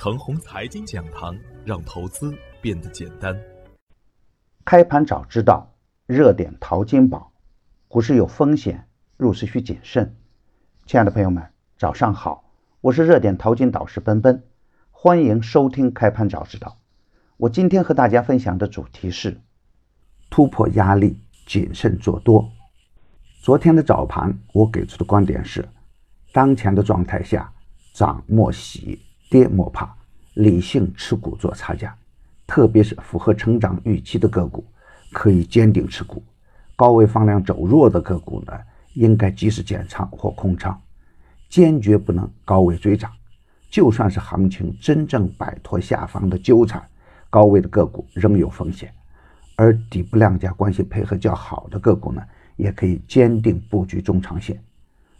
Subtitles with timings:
[0.00, 3.36] 程红财经讲堂，让投资变得简单。
[4.64, 5.74] 开盘早知道，
[6.06, 7.32] 热点淘金宝。
[7.88, 10.14] 股市有风险，入市需谨慎。
[10.86, 11.44] 亲爱的朋友们，
[11.76, 12.44] 早上好，
[12.80, 14.44] 我是热点淘金导师奔奔，
[14.92, 16.78] 欢迎收听开盘早知道。
[17.36, 19.40] 我今天和大家分享的主题是
[20.30, 22.48] 突破压力，谨慎做多。
[23.42, 25.68] 昨天的早盘，我给出的观点是：
[26.32, 27.52] 当前的状态下，
[27.92, 29.94] 涨莫喜，跌莫怕，
[30.34, 31.96] 理性持股做差价，
[32.46, 34.64] 特别是符合成长预期的个股，
[35.12, 36.22] 可以坚定持股。
[36.74, 38.52] 高位放量走弱的个股呢，
[38.94, 40.80] 应该及时减仓或空仓，
[41.48, 43.10] 坚决不能高位追涨。
[43.70, 46.82] 就算是行情真正摆脱下方的纠缠，
[47.28, 48.90] 高位的个股仍有风险。
[49.56, 52.22] 而底部量价关系配合较好的个股呢，
[52.56, 54.58] 也可以坚定布局中长线。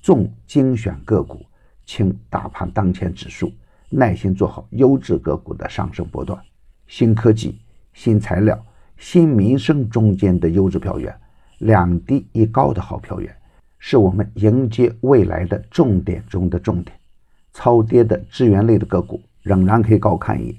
[0.00, 1.44] 重精选个股，
[1.84, 3.52] 轻大盘当前指数，
[3.92, 6.40] 耐心做好优质个股的上升波段。
[6.86, 7.60] 新科技、
[7.92, 8.58] 新材料、
[8.96, 11.14] 新民生中间的优质票源。
[11.58, 13.32] 两低一高的好票源，
[13.78, 16.98] 是我们迎接未来的重点中的重点。
[17.52, 20.56] 超跌的资源类的个股仍然可以高看一眼，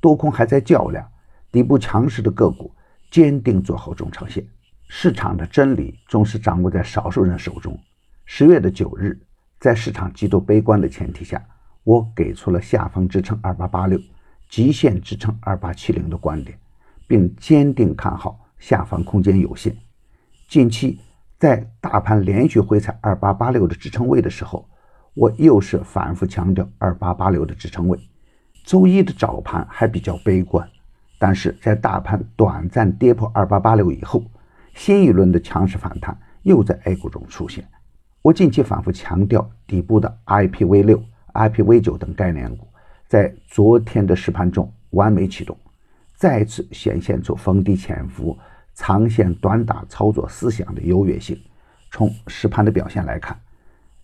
[0.00, 1.08] 多空还在较量，
[1.52, 2.74] 底部强势的个股
[3.12, 4.44] 坚定做好中长线。
[4.88, 7.78] 市场的真理总是掌握在少数人手中。
[8.24, 9.16] 十月的九日，
[9.60, 11.40] 在市场极度悲观的前提下，
[11.84, 13.98] 我给出了下方支撑二八八六，
[14.48, 16.58] 极限支撑二八七零的观点，
[17.06, 19.74] 并坚定看好下方空间有限。
[20.48, 20.98] 近期
[21.38, 24.68] 在大盘连续回踩二八八六的支撑位的时候，
[25.14, 27.98] 我又是反复强调二八八六的支撑位。
[28.64, 30.68] 周一的早盘还比较悲观，
[31.18, 34.22] 但是在大盘短暂跌破二八八六以后，
[34.74, 37.66] 新一轮的强势反弹又在 A 股中出现。
[38.22, 42.66] 我近期反复强调底部的 IPv 六、IPv 九等概念股，
[43.06, 45.56] 在昨天的实盘中完美启动，
[46.16, 48.38] 再次显现出逢低潜伏。
[48.72, 51.38] 长线短打操作思想的优越性。
[51.90, 53.38] 从实盘的表现来看，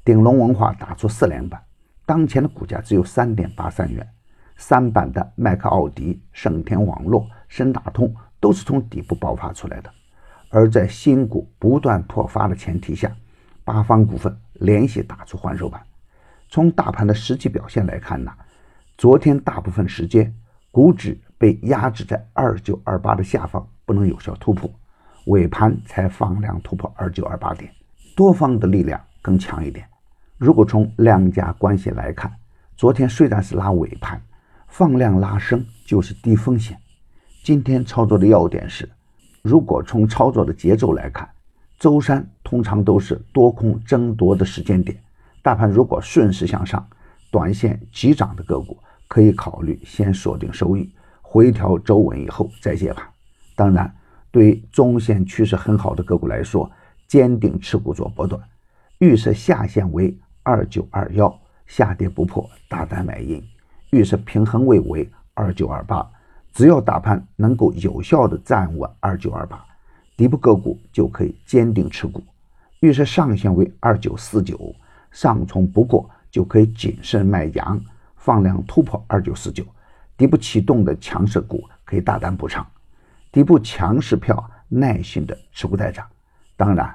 [0.05, 1.63] 鼎龙文化打出四连板，
[2.05, 4.07] 当前的股价只有三点八三元。
[4.59, 9.91] 三板的麦克奥迪、盛天网络、深大通都是从底部爆发出来的。
[10.51, 13.11] 而在新股不断破发的前提下，
[13.65, 15.81] 八方股份连续打出换手板。
[16.57, 18.33] 从大盘的实际表现来看呢，
[18.97, 20.35] 昨天大部分时间
[20.71, 23.69] 股指被压制在二九二八的下方。
[23.85, 24.71] 不能有效突破，
[25.27, 27.71] 尾盘才放量突破二九二八点，
[28.17, 29.87] 多方的力量更强一点。
[30.39, 32.33] 如果从量价关系来看，
[32.75, 34.19] 昨天虽然是拉尾盘，
[34.67, 36.79] 放量拉升就是低风险。
[37.45, 38.89] 今天操作的要点是，
[39.43, 41.29] 如果从操作的节奏来看，
[41.79, 44.99] 周三通常都是多空争夺的时间点，
[45.47, 46.85] 大盘如果顺势向上，
[47.31, 48.77] 短线急涨的个股
[49.07, 50.93] 可以考虑先锁定收益，
[51.23, 53.07] 回调周稳以后再接盘。
[53.55, 53.95] 当然，
[54.33, 56.69] 对于中线趋势很好的个股来说，
[57.07, 58.43] 坚定持股做波段。
[58.99, 61.33] 预设下限为二九二幺，
[61.69, 63.41] 下跌不破大胆买进。
[63.91, 66.05] 预设平衡位为二九二八，
[66.53, 69.65] 只要大盘能够有效的站稳二九二八，
[70.17, 72.21] 底部个股就可以坚定持股。
[72.81, 74.75] 预设上限为二九四九，
[75.17, 77.81] 上冲不过就可以谨慎卖阳，
[78.17, 79.65] 放量突破二九四九，
[80.15, 82.65] 底部启动的强势股可以大胆补仓。
[83.33, 86.07] 底部强势票，耐心的持股待涨。
[86.55, 86.95] 当然，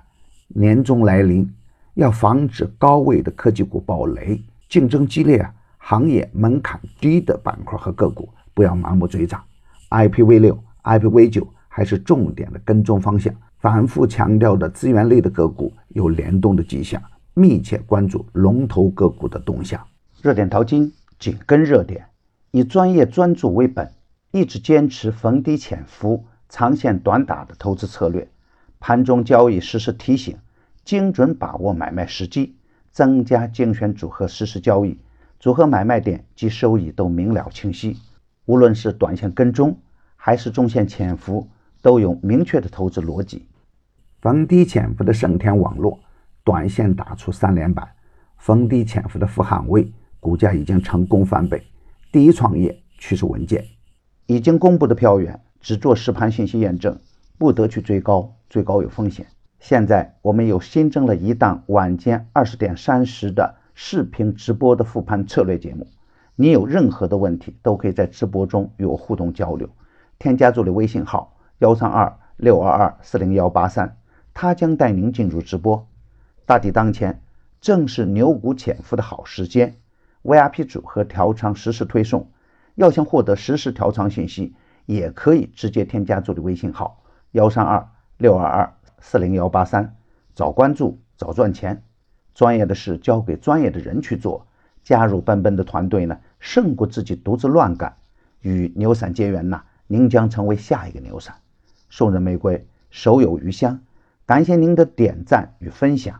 [0.49, 1.51] 年终来临，
[1.95, 4.39] 要防止高位的科技股暴雷，
[4.69, 9.43] 竞争激烈啊，行业门槛低的板块和个股不要盲目追涨。
[9.89, 13.33] IPv 六、IPv 九还是重点的跟踪方向。
[13.57, 17.01] 反复强调的资源类的个股有联动的迹象，
[17.33, 19.85] 密切关注龙头个股的动向。
[20.21, 22.05] 热点淘金，紧跟热点，
[22.51, 23.91] 以专业专注为本，
[24.31, 26.25] 一直坚持逢低潜伏。
[26.53, 28.29] 长线短打的投资策略，
[28.81, 30.37] 盘中交易实时提醒，
[30.83, 32.57] 精准把握买卖时机，
[32.91, 34.99] 增加精选组合实时交易，
[35.39, 37.97] 组合买卖点及收益都明了清晰。
[38.43, 39.79] 无论是短线跟踪
[40.17, 41.47] 还是中线潜伏，
[41.81, 43.47] 都有明确的投资逻辑。
[44.19, 46.01] 逢低潜伏的盛天网络，
[46.43, 47.85] 短线打出三连板；
[48.37, 51.63] 逢低潜伏的富汉威，股价已经成功翻倍。
[52.11, 53.65] 第一创业趋势稳健，
[54.25, 55.41] 已经公布的票源。
[55.63, 56.97] 只做实盘信息验证，
[57.37, 59.27] 不得去追高，追高有风险。
[59.59, 65.85] 现在我们又新增了一档晚间二十点三十的视频直播的复盘策略节目，
[66.35, 69.69] 你有任何的问题都可以在直播中与我互动交流。
[70.17, 73.97] 添加助理微信号幺三二六二二四零幺八三，
[74.33, 75.87] 他将带您进入直播。
[76.51, 77.21] 大敌当前，
[77.61, 79.77] 正是牛股潜伏的好时间
[80.21, 82.29] ，VIP 组合调仓实时推送。
[82.75, 84.53] 要想获得实时调仓信息，
[84.85, 87.87] 也可以直接添加助理微信号幺三二
[88.17, 89.95] 六二二四零幺八三，
[90.33, 91.83] 早关注早赚钱。
[92.33, 94.45] 专业的事交给专业的人去做，
[94.83, 97.95] 加入奔奔的团队呢，胜过自己独自乱干。
[98.41, 101.33] 与牛散结缘呐，您将成为下一个牛散。
[101.89, 103.79] 送人玫瑰，手有余香。
[104.25, 106.19] 感谢您的点赞与分享，